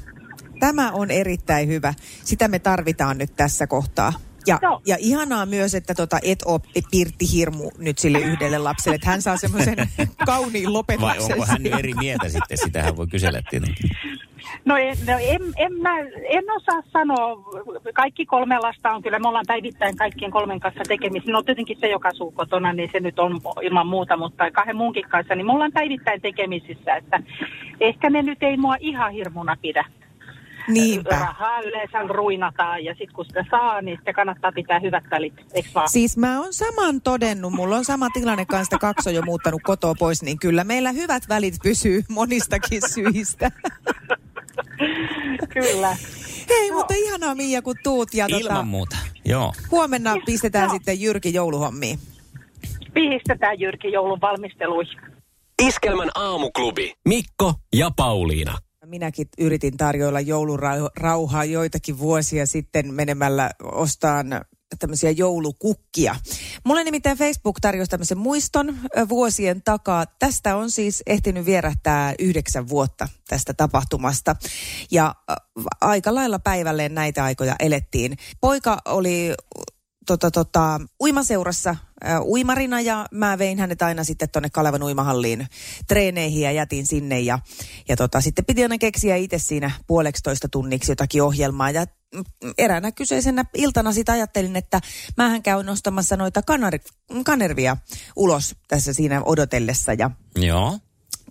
Tämä 0.60 0.92
on 0.92 1.12
erittäin 1.12 1.68
hyvä. 1.70 1.94
Sitä 2.24 2.48
me 2.48 2.60
tarvitaan 2.60 3.18
nyt 3.18 3.32
tässä 3.36 3.68
kohtaa. 3.68 4.14
Ja, 4.48 4.60
Joo. 4.62 4.82
ja 4.86 4.98
ihanaa 5.00 5.46
myös, 5.46 5.76
että 5.76 5.94
tota 5.94 6.20
et 6.24 6.44
ole 6.46 6.62
Pirtti 6.92 7.26
Hirmu 7.34 7.72
nyt 7.78 7.98
sille 7.98 8.20
yhdelle 8.20 8.58
lapselle, 8.58 8.96
että 8.96 9.10
hän 9.10 9.22
saa 9.22 9.38
semmoisen 9.38 9.76
kauniin 10.26 10.66
Vai 10.66 10.74
lopetuksen. 10.74 11.34
onko 11.34 11.46
hän 11.46 11.66
eri 11.66 11.94
mieltä 11.94 12.30
sitten? 12.30 12.58
Sitähän 12.58 12.98
voi 12.98 13.08
kysellä 13.08 13.42
tietenkin. 13.50 13.90
No, 14.66 14.78
en, 14.78 14.98
no 15.08 15.14
en, 15.22 15.42
en, 15.58 15.74
mä, 15.82 16.00
en 16.30 16.44
osaa 16.56 16.82
sanoa. 16.94 17.44
Kaikki 17.94 18.26
kolme 18.26 18.60
lasta 18.60 18.92
on 18.92 19.02
kyllä, 19.02 19.20
me 19.20 19.28
ollaan 19.28 19.46
päivittäin 19.48 19.98
kaikkien 19.98 20.32
kolmen 20.32 20.60
kanssa 20.60 20.84
tekemisissä. 20.88 21.32
No 21.32 21.44
tietenkin 21.44 21.78
se, 21.80 21.88
joka 21.88 22.10
asuu 22.10 22.32
kotona, 22.32 22.74
niin 22.74 22.90
se 22.92 23.00
nyt 23.00 23.20
on 23.20 23.42
ilman 23.62 23.88
muuta, 23.88 24.18
mutta 24.18 24.52
kahden 24.52 24.76
muunkin 24.76 25.06
kanssa, 25.10 25.36
niin 25.36 25.46
me 25.46 25.52
ollaan 25.54 25.72
päivittäin 25.72 26.22
tekemisissä. 26.22 26.96
Että 26.96 27.20
ehkä 27.80 28.10
ne 28.10 28.22
nyt 28.22 28.44
ei 28.44 28.58
mua 28.58 28.76
ihan 28.80 29.12
hirmuna 29.12 29.58
pidä. 29.62 29.86
Niinpä. 30.68 31.10
Rahaa 31.10 31.62
yleensä 31.62 32.00
ruinataan 32.08 32.86
ja 32.86 32.94
sitten 32.94 33.16
kun 33.16 33.26
sitä 33.26 33.46
saa, 33.52 33.82
niin 33.82 33.98
sitten 33.98 34.14
kannattaa 34.14 34.52
pitää 34.52 34.80
hyvät 34.80 35.04
välit, 35.12 35.34
eikö 35.54 35.70
vaan? 35.76 35.90
Siis 35.90 36.18
mä 36.18 36.42
oon 36.42 36.54
saman 36.54 37.02
todennut, 37.02 37.54
mulla 37.54 37.76
on 37.76 37.86
sama 37.86 38.10
tilanne 38.10 38.46
kanssa, 38.46 38.78
kaksi 38.78 39.10
on 39.10 39.16
jo 39.16 39.22
muuttanut 39.22 39.62
kotoa 39.64 39.94
pois, 40.00 40.24
niin 40.24 40.40
kyllä 40.40 40.64
meillä 40.64 40.92
hyvät 40.92 41.24
välit 41.30 41.56
pysyy 41.64 42.04
monistakin 42.10 42.82
syistä. 42.90 43.52
Kyllä. 45.54 45.98
Hei, 46.50 46.72
mutta 46.72 46.94
ihanaa 46.98 47.36
Mia, 47.36 47.62
kun 47.62 47.76
tuut. 47.84 48.14
Ja 48.14 48.26
Ilman 48.30 48.42
tota, 48.44 48.64
muuta, 48.64 48.98
joo. 49.26 49.54
huomenna 49.72 50.16
pistetään 50.26 50.70
sitten 50.70 51.02
Jyrki 51.02 51.34
jouluhommiin. 51.34 52.00
Pistetään 52.94 53.60
Jyrki 53.60 53.92
joulun 53.92 54.22
valmisteluihin. 54.22 55.02
Iskelmän 55.62 56.10
aamuklubi. 56.16 56.94
Mikko 57.06 57.54
ja 57.76 57.92
Pauliina. 57.96 58.58
Minäkin 58.86 59.28
yritin 59.38 59.78
tarjoilla 59.78 60.20
joulurauhaa 60.20 61.46
joitakin 61.46 62.00
vuosia 62.00 62.46
sitten 62.46 62.94
menemällä 62.94 63.50
ostaan 63.64 64.28
tämmöisiä 64.80 65.12
joulukukkia. 65.12 66.16
Mulle 66.64 66.84
nimittäin 66.84 67.18
Facebook 67.18 67.58
tarjosi 67.62 67.90
tämmöisen 67.90 68.18
muiston 68.18 68.78
vuosien 69.10 69.62
takaa. 69.62 70.06
Tästä 70.06 70.56
on 70.56 70.72
siis 70.72 71.04
ehtinyt 71.06 71.46
vierähtää 71.46 72.14
yhdeksän 72.20 72.70
vuotta 72.70 73.08
tästä 73.28 73.54
tapahtumasta. 73.54 74.36
Ja 74.92 75.16
aika 75.82 76.16
lailla 76.16 76.40
päivälleen 76.40 76.96
näitä 76.96 77.24
aikoja 77.24 77.56
elettiin. 77.60 78.18
Poika 78.42 78.78
oli 78.86 79.34
tota, 80.06 80.32
tota, 80.32 80.82
uimaseurassa 81.02 81.70
äh, 82.06 82.22
uimarina 82.22 82.82
ja 82.82 83.06
mä 83.12 83.38
vein 83.38 83.60
hänet 83.60 83.82
aina 83.82 84.04
sitten 84.04 84.30
tonne 84.30 84.50
Kalevan 84.50 84.84
uimahalliin 84.84 85.48
treeneihin 85.88 86.42
ja 86.42 86.52
jätin 86.52 86.88
sinne 86.88 87.20
ja, 87.20 87.40
ja 87.90 87.96
tota, 87.96 88.22
sitten 88.22 88.46
piti 88.46 88.64
aina 88.64 88.78
keksiä 88.78 89.16
itse 89.16 89.38
siinä 89.40 89.72
puoleksitoista 89.88 90.48
tunniksi 90.50 90.92
jotakin 90.92 91.24
ohjelmaa 91.24 91.72
ja 91.72 91.86
mm, 92.16 92.54
eräänä 92.58 92.92
kyseisenä 92.92 93.46
iltana 93.54 93.94
sitä 93.94 94.12
ajattelin, 94.12 94.56
että 94.56 94.82
mähän 95.18 95.44
käyn 95.44 95.66
nostamassa 95.66 96.18
noita 96.18 96.42
kanari, 96.42 96.80
kanervia 97.26 97.78
ulos 98.16 98.56
tässä 98.68 98.94
siinä 98.94 99.22
odotellessa 99.26 99.94
ja 99.94 100.12
Joo. 100.36 100.80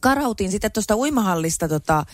karautin 0.01 0.51
sitten 0.51 0.73
tuosta 0.73 0.97
uimahallista 0.97 1.69
tota, 1.69 2.05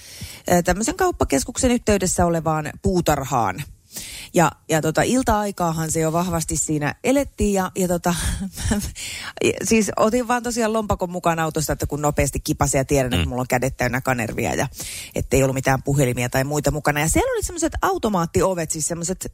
tämmöisen 0.64 0.97
kauppakeskuksen 0.97 1.71
yhteydessä 1.71 2.26
olevaan 2.26 2.71
puutarhaan. 2.83 3.62
Ja, 4.35 4.52
ja 4.68 4.82
tota, 4.82 5.02
ilta-aikaahan 5.02 5.90
se 5.90 6.00
jo 6.00 6.12
vahvasti 6.12 6.56
siinä 6.56 6.94
elettiin 7.04 7.52
ja, 7.52 7.70
ja 7.76 7.88
tota, 7.88 8.14
siis 9.68 9.90
otin 9.97 10.28
vaan 10.28 10.42
tosiaan 10.42 10.73
lompakon 10.73 11.11
mukaan 11.11 11.38
autosta, 11.38 11.73
että 11.73 11.87
kun 11.87 12.02
nopeasti 12.02 12.40
kipasin 12.40 12.78
ja 12.78 12.85
tiedän, 12.85 13.14
että 13.14 13.28
mulla 13.28 13.40
on 13.40 13.49
kädet 13.49 13.76
täynnä 13.76 14.00
kanervia 14.00 14.54
ja 14.54 14.68
ettei 15.14 15.42
ollut 15.42 15.54
mitään 15.54 15.82
puhelimia 15.82 16.28
tai 16.28 16.44
muita 16.44 16.70
mukana. 16.70 17.00
Ja 17.00 17.09
siellä 17.09 17.32
oli 17.32 17.42
semmoiset 17.42 17.73
automaattiovet, 17.82 18.70
siis 18.70 18.88
semmoiset 18.88 19.32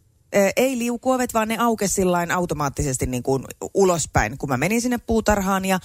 ei 0.57 0.79
liukuovet, 0.79 1.35
vaan 1.35 1.49
ne 1.49 1.57
aukesi 1.59 1.95
sillain 1.95 2.31
automaattisesti 2.31 3.07
niin 3.07 3.23
kuin 3.23 3.45
ulospäin, 3.75 4.39
kun 4.39 4.49
mä 4.49 4.57
menin 4.57 4.81
sinne 4.81 4.99
puutarhaan 4.99 5.65
ja 5.65 5.81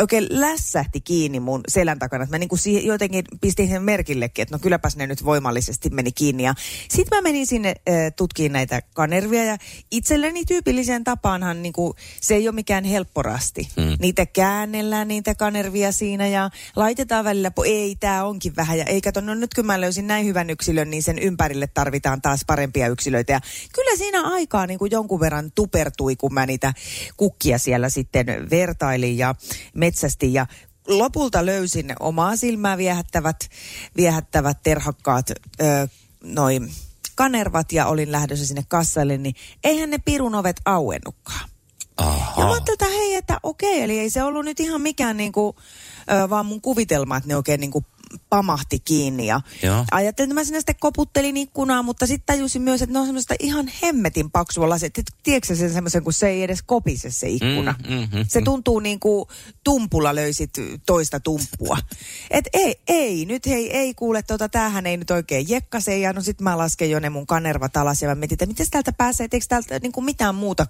oikein 0.00 0.26
lässähti 0.30 1.00
kiinni 1.00 1.40
mun 1.40 1.60
selän 1.68 1.98
takana. 1.98 2.26
Mä 2.30 2.38
niin 2.38 2.48
kuin 2.48 2.58
siihen 2.58 2.84
jotenkin 2.86 3.24
pistin 3.40 3.68
sen 3.68 3.82
merkillekin, 3.82 4.42
että 4.42 4.54
no 4.54 4.58
kylläpäs 4.58 4.96
ne 4.96 5.06
nyt 5.06 5.24
voimallisesti 5.24 5.90
meni 5.90 6.12
kiinni. 6.12 6.42
Ja 6.42 6.54
sitten 6.90 7.18
mä 7.18 7.22
menin 7.22 7.46
sinne 7.46 7.74
ö, 7.88 8.10
tutkiin 8.10 8.52
näitä 8.52 8.82
kanervia 8.94 9.44
ja 9.44 9.56
itselleni 9.90 10.44
tyypilliseen 10.44 11.04
tapaanhan 11.04 11.62
niin 11.62 11.72
kuin, 11.72 11.92
se 12.20 12.34
ei 12.34 12.48
ole 12.48 12.54
mikään 12.54 12.84
helpporasti. 12.84 13.68
Mm. 13.76 13.96
Niitä 14.00 14.26
käännellään 14.26 15.08
niitä 15.08 15.34
kanervia 15.34 15.92
siinä 15.92 16.26
ja 16.26 16.50
laitetaan 16.76 17.24
välillä, 17.24 17.48
po- 17.48 17.66
ei 17.66 17.96
tämä 18.00 18.24
onkin 18.24 18.56
vähän. 18.56 18.78
Ja 18.78 18.84
ei 18.84 19.00
kato, 19.00 19.20
no 19.20 19.34
nyt 19.34 19.54
kun 19.54 19.66
mä 19.66 19.80
löysin 19.80 20.06
näin 20.06 20.26
hyvän 20.26 20.50
yksilön, 20.50 20.90
niin 20.90 21.02
sen 21.02 21.18
ympärille 21.18 21.66
tarvitaan 21.66 22.22
taas 22.22 22.40
parempia 22.46 22.88
yksilöitä. 22.88 23.32
Ja 23.32 23.40
kyllä 23.74 23.96
siinä 23.96 24.22
aikaa 24.22 24.66
niin 24.66 24.78
kuin 24.78 24.90
jonkun 24.90 25.20
verran 25.20 25.52
tupertui, 25.54 26.16
kun 26.16 26.34
mä 26.34 26.46
niitä 26.46 26.74
kukkia 27.16 27.58
siellä 27.58 27.88
sitten 27.88 28.26
vertailin 28.50 29.18
ja 29.18 29.34
metsästin. 29.74 30.32
Ja 30.32 30.46
lopulta 30.88 31.46
löysin 31.46 31.92
omaa 32.00 32.36
silmää 32.36 32.78
viehättävät, 32.78 33.36
viehättävät 33.96 34.58
terhakkaat 34.62 35.30
ö, 35.30 35.88
noin 36.24 36.70
kanervat 37.14 37.72
ja 37.72 37.86
olin 37.86 38.12
lähdössä 38.12 38.46
sinne 38.46 38.64
kassalle, 38.68 39.18
niin 39.18 39.34
eihän 39.64 39.90
ne 39.90 39.98
pirun 39.98 40.34
ovet 40.34 40.60
auennutkaan. 40.64 41.48
Ja 41.98 42.06
mä 42.06 42.12
Aha. 42.12 42.52
ajattelin, 42.52 42.74
että 42.74 42.88
hei, 42.88 43.14
että 43.14 43.38
okei, 43.42 43.82
eli 43.82 43.98
ei 43.98 44.10
se 44.10 44.22
ollut 44.22 44.44
nyt 44.44 44.60
ihan 44.60 44.80
mikään 44.80 45.16
niinku, 45.16 45.56
ö, 46.24 46.30
vaan 46.30 46.46
mun 46.46 46.60
kuvitelma, 46.60 47.16
että 47.16 47.28
ne 47.28 47.36
oikein 47.36 47.60
niinku 47.60 47.84
pamahti 48.28 48.80
kiinni. 48.80 49.26
Ja 49.26 49.40
Joo. 49.62 49.84
ajattelin, 49.90 50.30
että 50.30 50.40
mä 50.40 50.44
sinne 50.44 50.60
sitten 50.60 50.76
koputtelin 50.80 51.36
ikkunaa, 51.36 51.82
mutta 51.82 52.06
sitten 52.06 52.36
tajusin 52.36 52.62
myös, 52.62 52.82
että 52.82 52.92
ne 52.92 52.98
on 52.98 53.06
semmoista 53.06 53.34
ihan 53.38 53.70
hemmetin 53.82 54.30
paksua 54.30 54.68
lasit. 54.68 54.98
Et 54.98 55.06
Tiedätkö 55.22 55.54
sen 55.54 55.72
semmoisen, 55.72 56.04
kun 56.04 56.12
se 56.12 56.28
ei 56.28 56.42
edes 56.42 56.62
kopise 56.62 57.10
se 57.10 57.28
ikkuna. 57.28 57.74
Mm, 57.88 57.94
mm, 57.94 58.08
mm, 58.12 58.24
se 58.28 58.42
tuntuu 58.42 58.80
niin 58.80 59.00
kuin 59.00 59.28
tumpulla 59.64 60.14
löysit 60.14 60.50
toista 60.86 61.20
tumppua. 61.20 61.78
Et 62.30 62.48
ei, 62.52 62.80
ei, 62.88 63.24
nyt 63.24 63.46
hei, 63.46 63.76
ei 63.76 63.94
kuule, 63.94 64.22
tota, 64.22 64.48
tämähän 64.48 64.86
ei 64.86 64.96
nyt 64.96 65.10
oikein 65.10 65.48
jekkase. 65.48 65.98
Ja 65.98 66.12
no 66.12 66.20
sit 66.22 66.40
mä 66.40 66.58
lasken 66.58 66.90
jo 66.90 67.00
ne 67.00 67.10
mun 67.10 67.26
kanervat 67.26 67.76
alas 67.76 68.02
ja 68.02 68.08
mä 68.08 68.14
mietin, 68.14 68.34
että 68.34 68.46
miten 68.46 68.70
täältä 68.70 68.92
pääsee, 68.92 69.28
eikö 69.32 69.46
täältä 69.48 69.78
niin 69.78 69.92
kuin 69.92 70.04
mitään 70.04 70.34
muuta 70.34 70.66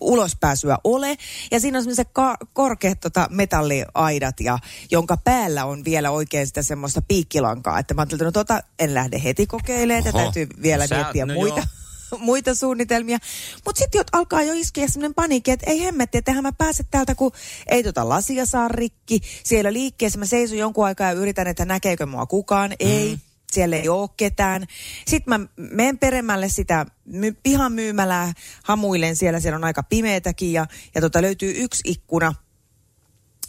ulospääsyä 0.00 0.78
ole. 0.84 1.16
Ja 1.50 1.60
siinä 1.60 1.78
on 1.78 1.84
semmoiset 1.84 2.08
ka- 2.12 2.36
korkeat 2.52 3.00
tota, 3.00 3.26
metalliaidat, 3.30 4.40
ja, 4.40 4.58
jonka 4.90 5.16
päällä 5.16 5.64
on 5.64 5.84
vielä 5.84 6.10
oikein 6.10 6.46
sitä 6.46 6.62
semmoista 6.62 7.02
piikkilankaa. 7.02 7.78
Että 7.78 7.94
mä 7.94 8.00
ajattelin, 8.00 8.18
että 8.18 8.24
no 8.24 8.44
tota, 8.44 8.62
en 8.78 8.94
lähde 8.94 9.20
heti 9.24 9.46
kokeilemaan, 9.46 9.98
että 10.06 10.12
täytyy 10.22 10.46
vielä 10.62 10.84
No 10.84 10.88
sä- 10.88 10.94
miettiä 10.94 11.26
no 11.26 11.34
muita. 11.34 11.66
muita 12.18 12.54
suunnitelmia. 12.54 13.18
Mutta 13.64 13.78
sitten 13.78 14.04
alkaa 14.12 14.42
jo 14.42 14.52
iskeä 14.56 14.88
semmoinen 14.88 15.14
paniikki, 15.14 15.50
että 15.50 15.70
ei 15.70 15.84
hemmetti, 15.84 16.18
että 16.18 16.42
mä 16.42 16.52
pääse 16.52 16.84
täältä, 16.90 17.14
kun 17.14 17.32
ei 17.66 17.82
tota 17.82 18.08
lasia 18.08 18.46
saa 18.46 18.68
rikki. 18.68 19.20
Siellä 19.44 19.72
liikkeessä 19.72 20.18
mä 20.18 20.26
seison 20.26 20.58
jonkun 20.58 20.86
aikaa 20.86 21.06
ja 21.06 21.12
yritän, 21.12 21.46
että 21.46 21.64
näkeekö 21.64 22.06
mua 22.06 22.26
kukaan. 22.26 22.70
Mm. 22.70 23.18
Siellä 23.52 23.76
ei 23.76 23.88
ole 23.88 24.08
ketään. 24.16 24.66
Sitten 25.08 25.40
mä 25.40 25.46
menen 25.56 25.98
peremmälle 25.98 26.48
sitä 26.48 26.86
my- 27.04 27.36
pihan 27.42 27.72
myymälää, 27.72 28.32
hamuilen 28.62 29.16
siellä, 29.16 29.40
siellä 29.40 29.56
on 29.56 29.64
aika 29.64 29.82
pimeätäkin 29.82 30.52
ja, 30.52 30.66
ja 30.94 31.00
tota 31.00 31.22
löytyy 31.22 31.54
yksi 31.56 31.82
ikkuna, 31.86 32.34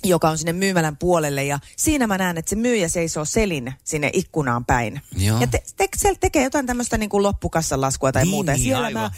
joka 0.04 0.30
on 0.30 0.38
sinne 0.38 0.54
myymälän 0.54 0.98
puolelle 0.98 1.44
ja 1.44 1.60
siinä 1.78 2.08
mä 2.08 2.18
näen, 2.18 2.38
että 2.38 2.50
se 2.50 2.56
myyjä 2.56 2.88
seisoo 2.88 3.26
selin 3.26 3.74
sinne 3.84 4.10
ikkunaan 4.14 4.66
päin. 4.66 5.02
Joo. 5.18 5.40
Ja 5.40 5.48
te, 5.48 5.64
te, 5.78 5.88
se 5.98 6.16
tekee 6.20 6.44
jotain 6.44 6.66
tämmöistä 6.66 6.98
niin 6.98 7.10
kuin 7.10 7.24
loppukassan 7.24 7.82
laskua 7.82 8.12
tai 8.12 8.24
Niin, 8.24 8.30
muuta. 8.32 8.52
Ja 8.52 8.56
niin, 8.56 8.64
siellä 8.64 8.86
aivan. 8.88 9.02
mä, 9.02 9.12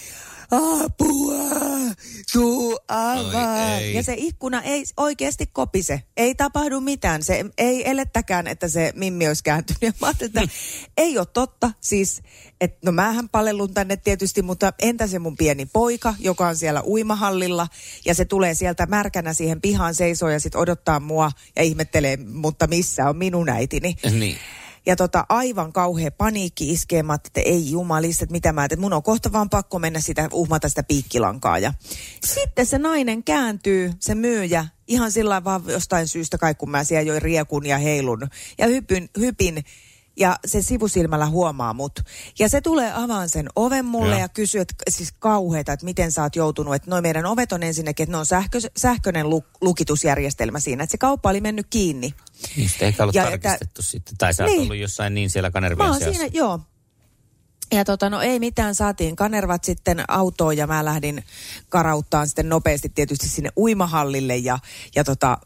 apua, 0.86 1.36
Ja 3.96 4.04
se 4.04 4.14
ikkuna 4.18 4.62
ei 4.62 4.84
oikeasti 4.98 5.46
kopise. 5.54 6.04
Ei 6.18 6.36
tapahdu 6.36 6.82
mitään. 6.82 7.24
Se 7.24 7.46
ei 7.58 7.90
elettäkään, 7.90 8.48
että 8.48 8.68
se 8.68 8.94
Mimmi 8.96 9.28
olisi 9.28 9.44
kääntynyt. 9.44 9.82
Ja 9.82 9.94
mä 10.02 10.10
että 10.22 10.42
ei 10.98 11.18
ole 11.18 11.28
totta. 11.34 11.72
Siis, 11.82 12.22
että 12.62 12.78
no 12.86 12.92
mähän 12.92 13.30
palellun 13.30 13.74
tänne 13.74 13.98
tietysti, 13.98 14.42
mutta 14.42 14.74
entä 14.82 15.08
se 15.08 15.20
mun 15.20 15.38
pieni 15.38 15.66
poika, 15.66 16.16
joka 16.20 16.48
on 16.48 16.56
siellä 16.56 16.84
uimahallilla. 16.84 17.68
Ja 18.06 18.14
se 18.14 18.25
tulee 18.25 18.54
sieltä 18.54 18.86
märkänä 18.86 19.34
siihen 19.34 19.62
pihaan 19.62 19.96
seisoo 19.96 20.30
ja 20.30 20.40
sitten 20.40 20.62
odottaa 20.62 21.00
mua 21.00 21.32
ja 21.56 21.64
ihmettelee, 21.64 22.18
mutta 22.18 22.68
missä 22.68 23.10
on 23.10 23.18
minun 23.18 23.50
äitini. 23.50 23.96
Niin. 24.12 24.38
Ja 24.86 24.96
tota, 24.96 25.25
aivan 25.30 25.74
kauhea 25.74 26.12
paniikki 26.12 26.72
iskee, 26.72 27.04
mä 27.04 27.13
että 27.13 27.42
ei 27.42 27.72
jumalista, 27.72 28.24
että 28.24 28.32
mitä 28.32 28.54
mä, 28.54 28.65
että 28.65 28.77
mun 28.77 28.94
on 28.94 29.04
kohta 29.04 29.32
vaan 29.32 29.50
pakko 29.50 29.80
mennä 29.80 30.00
sitä, 30.00 30.30
uhmata 30.34 30.70
sitä 30.70 30.84
piikkilankaa. 30.84 31.60
Ja 31.60 31.74
sitten 32.25 32.65
se 32.65 32.77
nainen 32.77 33.24
kääntyy, 33.24 33.92
se 34.00 34.15
myyjä, 34.15 34.65
ihan 34.88 35.12
sillä 35.12 35.44
vaan 35.44 35.63
jostain 35.68 36.08
syystä 36.08 36.38
kai, 36.38 36.56
kun 36.56 36.70
mä 36.70 36.84
siellä 36.84 37.08
join 37.08 37.22
riekun 37.22 37.65
ja 37.65 37.77
heilun 37.77 38.27
ja 38.58 38.68
hypyn, 38.68 39.10
hypin. 39.20 39.63
Ja 40.17 40.39
se 40.45 40.62
sivusilmällä 40.62 41.25
huomaa 41.25 41.74
mut. 41.74 42.00
Ja 42.39 42.50
se 42.50 42.62
tulee 42.62 42.91
avaan 42.95 43.29
sen 43.29 43.50
oven 43.55 43.86
mulle 43.86 44.13
ja, 44.15 44.19
ja 44.19 44.29
kysyy, 44.29 44.62
että 44.62 44.75
siis 44.89 45.12
kauheeta, 45.19 45.74
että 45.74 45.86
miten 45.86 46.12
sä 46.12 46.24
oot 46.24 46.36
joutunut. 46.36 46.75
Että 46.75 46.89
noi 46.89 47.01
meidän 47.01 47.25
ovet 47.25 47.51
on 47.51 47.63
ensinnäkin, 47.63 48.03
että 48.03 48.12
ne 48.12 48.17
on 48.17 48.25
sähkö, 48.25 48.60
sähköinen 48.77 49.29
lu, 49.29 49.43
lukitusjärjestelmä 49.62 50.60
siinä. 50.60 50.84
Että 50.84 50.91
se 50.91 50.98
kauppa 50.98 51.29
oli 51.29 51.41
mennyt 51.41 51.67
kiinni. 51.69 52.13
Sitä 52.67 52.86
eikä 52.86 53.03
ollut 53.03 53.15
Ja 53.15 53.24
ja 53.24 53.29
että- 53.29 53.50
tarkistettu 53.50 53.81
sitten. 53.81 54.17
Tai 54.17 54.34
sä 54.34 54.43
oot 54.43 54.51
Niin. 54.51 54.62
ollut 54.62 54.75
jossain 54.77 55.13
niin 55.13 55.29
siellä 55.29 55.48
Mä 55.50 55.51
kanervien 55.51 55.93
seassa. 55.93 56.12
siinä, 56.19 56.29
joo. 56.34 56.60
Ja 57.74 57.86
tota, 57.86 58.10
no 58.10 58.22
ei 58.22 58.39
mitään, 58.39 58.75
saatiin 58.75 59.15
kanervat 59.15 59.63
sitten 59.63 60.03
autoon 60.07 60.57
ja 60.57 60.67
mä 60.67 60.86
lähdin 60.86 61.24
karauttaan 61.69 62.27
sitten 62.27 62.50
nopeasti 62.50 62.89
tietysti 62.89 63.27
sinne 63.27 63.50
uimahallille 63.57 64.38
ja, 64.38 64.60
ja 64.95 65.03
tota, 65.03 65.38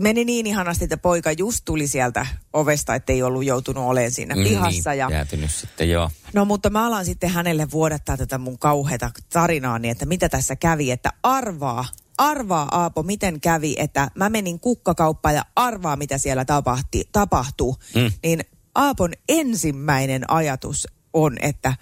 meni 0.00 0.24
niin 0.24 0.46
ihanasti, 0.46 0.84
että 0.84 0.96
poika 0.96 1.32
just 1.32 1.64
tuli 1.64 1.88
sieltä 1.88 2.26
ovesta, 2.52 2.94
ettei 2.94 3.22
ollut 3.22 3.44
joutunut 3.44 3.84
olemaan 3.84 4.12
siinä 4.12 4.34
pihassa. 4.34 4.90
Niin, 4.90 4.98
ja, 4.98 5.10
jäätynyt 5.10 5.50
sitten, 5.50 5.90
joo. 5.90 6.10
No 6.32 6.44
mutta 6.44 6.70
mä 6.70 6.86
alan 6.86 7.04
sitten 7.04 7.30
hänelle 7.30 7.70
vuodattaa 7.70 8.16
tätä 8.16 8.38
mun 8.38 8.58
kauheata 8.58 9.10
tarinaani, 9.32 9.88
että 9.88 10.06
mitä 10.06 10.28
tässä 10.28 10.56
kävi, 10.56 10.90
että 10.90 11.12
arvaa, 11.22 11.84
arvaa 12.18 12.68
Aapo, 12.70 13.02
miten 13.02 13.40
kävi, 13.40 13.74
että 13.78 14.10
mä 14.14 14.28
menin 14.28 14.60
kukkakauppaan 14.60 15.34
ja 15.34 15.44
arvaa, 15.56 15.96
mitä 15.96 16.18
siellä 16.18 16.44
tapahti, 16.44 17.08
tapahtuu. 17.12 17.76
Mm. 17.94 18.12
Niin 18.22 18.44
Aapon 18.74 19.12
ensimmäinen 19.28 20.30
ajatus 20.30 20.88
on, 21.12 21.36
että 21.40 21.74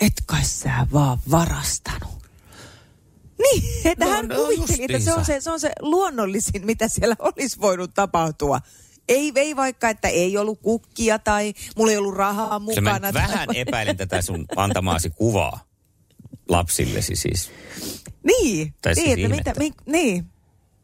et 0.00 0.12
kai 0.26 0.44
sä 0.44 0.86
vaan 0.92 1.18
varastanut. 1.30 2.19
Niin, 3.42 3.62
että 3.84 4.04
No, 4.04 4.10
hän 4.10 4.28
no 4.28 4.34
kuvitteli, 4.36 4.84
että 4.84 4.98
se 4.98 5.14
on 5.14 5.24
se, 5.24 5.40
se 5.40 5.50
on 5.50 5.60
se 5.60 5.72
luonnollisin, 5.80 6.66
mitä 6.66 6.88
siellä 6.88 7.16
olisi 7.36 7.60
voinut 7.60 7.94
tapahtua. 7.94 8.60
Ei, 9.08 9.32
ei 9.34 9.56
vaikka, 9.56 9.88
että 9.88 10.08
ei 10.08 10.38
ollut 10.38 10.60
kukkia 10.62 11.18
tai 11.18 11.54
mulla 11.76 11.90
ei 11.90 11.96
ollut 11.96 12.14
rahaa 12.14 12.58
mukana. 12.58 12.98
mä 12.98 12.98
nyt 12.98 13.14
vähän 13.14 13.48
epäilen 13.56 13.96
tätä 13.96 14.22
sun 14.22 14.46
antamaasi 14.56 15.10
kuvaa 15.10 15.60
lapsillesi 16.48 17.16
siis. 17.16 17.50
Niin, 18.22 18.74
Tai 18.82 18.94
siis 18.94 19.06
niin, 19.06 19.32
että 19.32 19.36
mitä, 19.36 19.54
mi, 19.58 19.72
niin. 19.86 20.26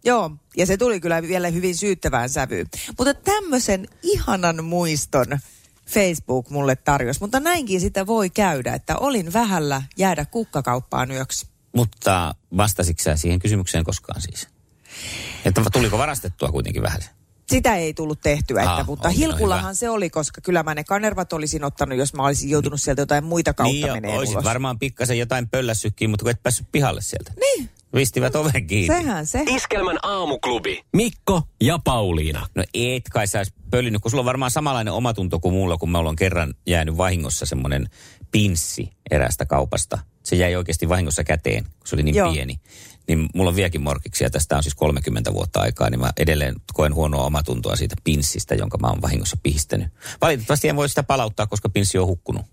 Joo, 0.04 0.30
ja 0.56 0.66
se 0.66 0.76
tuli 0.76 1.00
kyllä 1.00 1.22
vielä 1.22 1.48
hyvin 1.48 1.76
syyttävään 1.76 2.28
sävyyn. 2.28 2.66
Mutta 2.98 3.14
tämmöisen 3.14 3.88
ihanan 4.02 4.64
muiston 4.64 5.26
Facebook 5.86 6.50
mulle 6.50 6.76
tarjosi, 6.76 7.20
mutta 7.20 7.40
näinkin 7.40 7.80
sitä 7.80 8.06
voi 8.06 8.30
käydä, 8.30 8.74
että 8.74 8.96
olin 8.96 9.32
vähällä 9.32 9.82
jäädä 9.96 10.24
kukkakauppaan 10.24 11.10
yöksi. 11.10 11.46
Mutta 11.76 12.34
vastasitko 12.56 13.02
siihen 13.16 13.38
kysymykseen 13.38 13.84
koskaan 13.84 14.20
siis? 14.20 14.48
Että 15.44 15.62
tuliko 15.72 15.98
varastettua 15.98 16.48
kuitenkin 16.48 16.82
vähän? 16.82 17.00
Sitä 17.50 17.76
ei 17.76 17.94
tullut 17.94 18.20
tehtyä, 18.20 18.60
että, 18.62 18.72
Ah, 18.74 18.86
mutta 18.86 19.08
on, 19.08 19.14
no 19.14 19.18
Hilkullahan 19.18 19.64
hyvä. 19.64 19.74
se 19.74 19.90
oli, 19.90 20.10
koska 20.10 20.40
kyllä 20.40 20.62
mä 20.62 20.74
ne 20.74 20.84
kanervat 20.84 21.32
olisin 21.32 21.64
ottanut, 21.64 21.98
jos 21.98 22.14
mä 22.14 22.22
olisin 22.22 22.50
joutunut 22.50 22.80
sieltä 22.80 23.02
jotain 23.02 23.24
muita 23.24 23.54
kautta 23.54 23.72
niin, 23.72 23.92
menee 23.92 24.18
olisit 24.18 24.34
ulos. 24.34 24.44
varmaan 24.44 24.78
pikkasen 24.78 25.18
jotain 25.18 25.48
pöllässytkin, 25.48 26.10
mutta 26.10 26.24
kun 26.24 26.30
et 26.30 26.42
päässyt 26.42 26.66
pihalle 26.72 27.02
sieltä. 27.02 27.32
Niin, 27.40 27.70
Vistivät 27.94 28.36
oven 28.36 28.66
kiinni. 28.66 28.86
sehän 28.86 29.26
se. 29.26 29.42
Iskelmän 29.46 29.98
aamuklubi. 30.02 30.82
Mikko 30.92 31.42
ja 31.60 31.78
Pauliina. 31.84 32.46
No 32.54 32.64
et 32.74 33.02
kai 33.12 33.26
sä 33.26 33.38
ois 33.38 33.52
pöllinyt, 33.70 34.02
kun 34.02 34.10
sulla 34.10 34.20
on 34.20 34.26
varmaan 34.26 34.50
samanlainen 34.50 34.92
omatunto 34.94 35.40
kuin 35.40 35.54
mulla, 35.54 35.76
kun 35.78 35.90
me 35.90 35.98
ollaan 35.98 36.16
kerran 36.16 36.54
jäänyt 36.66 36.96
vahingossa 36.96 37.46
semmoinen 37.46 37.88
pinssi 38.30 38.90
erästä 39.10 39.46
kaupasta. 39.46 39.98
Se 40.22 40.36
jäi 40.36 40.56
oikeasti 40.56 40.88
vahingossa 40.88 41.24
käteen, 41.24 41.64
kun 41.64 41.72
se 41.86 41.96
oli 41.96 42.02
niin 42.02 42.14
Joo. 42.14 42.32
pieni. 42.32 42.60
Niin 43.08 43.28
mulla 43.34 43.50
on 43.50 43.56
vieläkin 43.56 43.82
morkiksi 43.82 44.24
ja 44.24 44.30
tästä 44.30 44.56
on 44.56 44.62
siis 44.62 44.74
30 44.74 45.32
vuotta 45.32 45.60
aikaa, 45.60 45.90
niin 45.90 46.00
mä 46.00 46.12
edelleen 46.16 46.54
koen 46.72 46.94
huonoa 46.94 47.24
omatuntoa 47.24 47.76
siitä 47.76 47.94
pinssistä, 48.04 48.54
jonka 48.54 48.78
mä 48.78 48.88
oon 48.88 49.02
vahingossa 49.02 49.36
pistänyt. 49.42 49.88
Valitettavasti 50.20 50.68
en 50.68 50.76
voi 50.76 50.88
sitä 50.88 51.02
palauttaa, 51.02 51.46
koska 51.46 51.68
pinssi 51.68 51.98
on 51.98 52.06
hukkunut. 52.06 52.46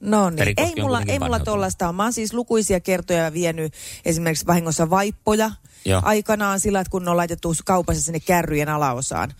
No 0.00 0.30
niin, 0.30 0.54
ei 0.56 0.72
mulla, 0.82 1.00
ei 1.08 1.18
mulla 1.18 1.38
tollasta 1.40 1.88
ole. 1.88 1.96
Mä 1.96 2.02
oon 2.02 2.12
siis 2.12 2.34
lukuisia 2.34 2.80
kertoja 2.80 3.32
vienyt 3.32 3.74
esimerkiksi 4.04 4.46
vahingossa 4.46 4.90
vaippoja 4.90 5.50
Joo. 5.84 6.02
aikanaan 6.04 6.60
sillä, 6.60 6.80
että 6.80 6.90
kun 6.90 7.04
ne 7.04 7.10
on 7.10 7.16
laitettu 7.16 7.54
kaupassa 7.64 8.02
sinne 8.02 8.20
kärryjen 8.20 8.68
alaosaan, 8.68 9.32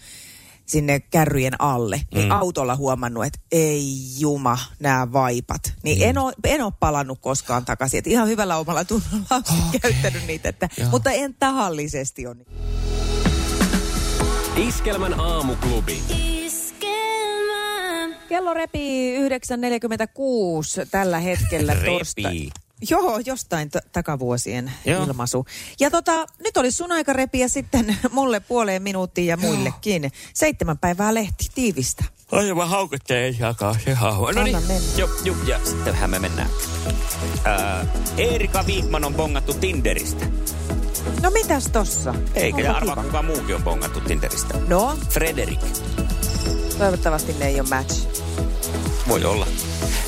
sinne 0.66 1.00
kärryjen 1.00 1.60
alle, 1.60 2.00
niin 2.14 2.24
Mm. 2.24 2.30
autolla 2.30 2.76
huomannut, 2.76 3.24
että 3.24 3.38
ei 3.52 3.96
juma, 4.18 4.58
nämä 4.80 5.12
vaipat. 5.12 5.72
Niin 5.82 6.02
en 6.02 6.18
ole, 6.18 6.32
en 6.44 6.62
ole 6.62 6.72
palannut 6.80 7.18
koskaan 7.20 7.64
takaisin. 7.64 7.98
Et 7.98 8.06
ihan 8.06 8.28
hyvällä 8.28 8.56
omalla 8.56 8.84
tunnolla 8.84 9.26
olen 9.30 9.44
käyttänyt 9.82 10.26
niitä, 10.26 10.48
että, 10.48 10.68
mutta 10.90 11.10
en 11.10 11.34
tahallisesti 11.34 12.26
ole. 12.26 12.36
Iskelmän 14.56 15.20
aamuklubi. 15.20 16.02
Kello 18.28 18.54
repii 18.54 19.18
9.46 19.18 19.28
tällä 20.90 21.18
hetkellä 21.18 21.74
torstai. 21.84 22.48
Joo, 22.90 23.20
jostain 23.26 23.70
t- 23.70 23.92
takavuosien 23.92 24.72
Joo. 24.84 24.96
Joo. 24.98 25.06
ilmaisu. 25.06 25.46
Ja 25.80 25.90
tota, 25.90 26.26
nyt 26.44 26.56
olisi 26.56 26.76
sun 26.76 26.92
aika 26.92 27.12
repiä 27.12 27.48
sitten 27.48 27.96
mulle 28.12 28.40
puoleen 28.40 28.82
minuuttiin 28.82 29.26
ja 29.26 29.36
muillekin. 29.36 30.12
Seitsemän 30.34 30.78
päivää 30.78 31.14
lehti, 31.14 31.46
tiivistä. 31.54 32.04
Ai 32.32 32.54
mä 32.54 32.66
haukuttelen 32.66 33.38
jakaa 33.38 33.76
se 33.84 33.94
hauha. 33.94 34.32
No 34.32 34.42
niin, 34.42 34.56
jo, 34.96 35.10
jo, 35.24 35.34
ja 35.46 35.60
sittenhän 35.64 36.10
me 36.10 36.18
mennään. 36.18 36.50
Ää, 37.44 37.86
Erika 38.18 38.66
Viikman 38.66 39.04
on 39.04 39.14
bongattu 39.14 39.54
Tinderistä. 39.54 40.26
No 41.22 41.30
mitäs 41.30 41.68
tossa? 41.72 42.14
Eikä, 42.34 42.56
Onko 42.56 42.60
ja 42.60 42.76
arvaa 42.76 43.04
kuka 43.04 43.22
muukin 43.22 43.54
on 43.54 43.62
bongattu 43.62 44.00
Tinderistä. 44.00 44.54
No, 44.68 44.98
Frederik. 45.10 45.60
Toivottavasti 46.78 47.32
ne 47.38 47.46
ei 47.46 47.60
ole 47.60 47.68
match. 47.68 48.06
Voi 49.08 49.24
olla. 49.24 49.46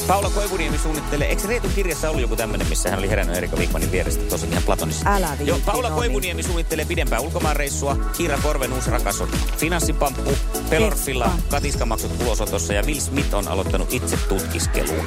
Paula 0.07 0.31
Koivuniemi 0.31 0.79
suunnittelee, 0.79 1.29
eikö 1.29 1.43
Reetun 1.49 1.71
kirjassa 1.75 2.09
ollut 2.11 2.23
joku 2.23 2.37
tämmöinen, 2.37 2.69
missä 2.69 2.91
hän 2.91 2.99
oli 2.99 3.11
herännyt 3.11 3.37
Erika 3.37 3.59
Viikmanin 3.59 3.93
vierestä 3.93 4.25
tosi 4.25 4.47
ihan 4.47 4.63
platonissa? 4.63 5.11
Älä 5.11 5.29
viitti, 5.29 5.47
Joo, 5.47 5.59
Paula 5.67 5.89
no 5.89 5.97
Koivuniemi 5.97 6.43
suunnittelee 6.43 6.85
pidempää 6.85 7.21
ulkomaanreissua. 7.21 7.97
Kiira 8.17 8.39
Korven 8.43 8.73
uusi 8.73 8.91
rakas 8.91 9.21
on 9.21 9.29
finanssipamppu. 9.57 10.33
Pelorfilla 10.71 11.31
katiskamaksut 11.51 12.21
ulosotossa 12.23 12.73
ja 12.73 12.83
Will 12.83 13.01
Smith 13.01 13.35
on 13.35 13.49
aloittanut 13.49 13.93
itse 13.93 14.17
tutkiskeluun. 14.29 15.05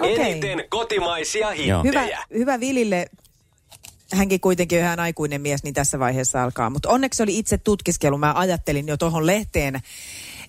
Okei. 0.00 0.30
Eniten 0.30 0.64
kotimaisia 0.70 1.52
Joo. 1.54 1.82
Hyvä, 1.82 2.00
hittejä. 2.00 2.24
hyvä 2.34 2.60
Vilille. 2.60 3.06
Hänkin 4.12 4.40
kuitenkin 4.40 4.78
ihan 4.78 5.00
aikuinen 5.00 5.40
mies, 5.40 5.62
niin 5.62 5.74
tässä 5.74 5.98
vaiheessa 5.98 6.42
alkaa. 6.42 6.70
Mutta 6.70 6.88
onneksi 6.88 7.22
oli 7.22 7.38
itse 7.38 7.58
tutkiskelu. 7.58 8.18
Mä 8.18 8.32
ajattelin 8.36 8.88
jo 8.88 8.96
tuohon 8.96 9.26
lehteen, 9.26 9.80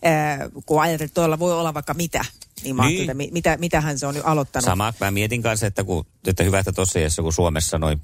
ää, 0.04 0.50
kun 0.66 0.82
ajattelin, 0.82 1.06
että 1.06 1.22
tuolla 1.22 1.40
voi 1.40 1.54
olla 1.54 1.74
vaikka 1.74 1.94
mitä. 1.94 2.26
Niin 2.64 2.76
mä 2.76 2.86
Niin. 2.86 3.02
että 3.02 3.14
mitä, 3.34 3.58
mitä 3.58 3.82
hän 3.82 4.00
se 4.00 4.08
on 4.08 4.14
nyt 4.14 4.24
aloittanut. 4.26 4.66
Sama, 4.66 4.94
mä 5.00 5.12
mietin 5.12 5.42
kanssa, 5.42 5.68
että, 5.68 5.84
kun, 5.84 6.06
että 6.28 6.44
hyvä, 6.44 6.60
että 6.60 6.72
tuossa 6.72 7.00
iässä, 7.00 7.22
kun 7.22 7.34
Suomessa 7.34 7.80
noin 7.80 8.02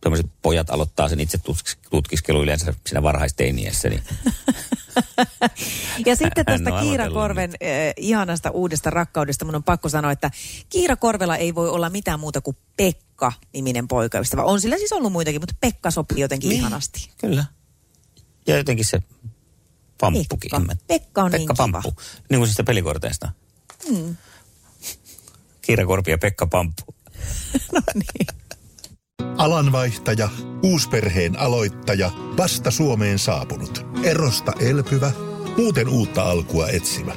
tämmöiset 0.00 0.26
pojat 0.42 0.70
aloittaa 0.70 1.08
sen 1.08 1.20
itse 1.20 1.38
tutkis- 1.38 1.76
tutkiskelun 1.90 2.42
yleensä 2.42 2.74
siinä 2.86 3.02
varhaisteiniässä, 3.02 3.88
niin 3.88 4.02
Ja 6.06 6.16
sitten 6.16 6.46
tästä 6.46 6.70
Kiira 6.80 7.10
Korven 7.10 7.50
äh, 7.50 7.68
ihanasta 7.96 8.50
uudesta 8.50 8.90
rakkaudesta 8.90 9.44
mun 9.44 9.54
on 9.54 9.64
pakko 9.64 9.88
sanoa, 9.88 10.12
että 10.12 10.30
Kiira 10.68 10.96
Korvella 10.96 11.36
ei 11.36 11.54
voi 11.54 11.68
olla 11.68 11.90
mitään 11.90 12.20
muuta 12.20 12.40
kuin 12.40 12.56
Pekka-niminen 13.30 13.88
poikaystävä. 13.88 14.42
On 14.42 14.60
sillä 14.60 14.78
siis 14.78 14.92
ollut 14.92 15.12
muitakin, 15.12 15.40
mutta 15.40 15.54
Pekka 15.60 15.90
sopii 15.90 16.20
jotenkin 16.20 16.48
Niin. 16.48 16.60
ihanasti. 16.60 17.10
kyllä. 17.18 17.44
Ja 18.46 18.56
jotenkin 18.56 18.84
se 18.84 19.02
pamppukin. 20.00 20.50
Pekka. 20.50 20.76
Pekka 20.86 21.22
on 21.22 21.30
niin 21.30 21.40
Pekka 21.40 21.54
kiva. 21.54 21.68
Pamppu. 21.72 22.02
Niin 22.30 22.38
kuin 22.40 22.46
siis 22.46 22.52
sitä 22.52 22.64
pelikorteista. 22.64 23.28
Mm. 23.90 24.16
Kiira 25.62 25.86
Korpi 25.86 26.10
ja 26.10 26.18
Pekka 26.18 26.46
Pamppu. 26.46 26.82
Alanvaihtaja, 29.38 30.28
uusperheen 30.62 31.38
aloittaja, 31.38 32.10
vasta 32.36 32.70
Suomeen 32.70 33.18
saapunut, 33.18 33.86
erosta 34.02 34.52
elpyvä, 34.60 35.12
muuten 35.56 35.88
uutta 35.88 36.22
alkua 36.22 36.68
etsimä. 36.68 37.16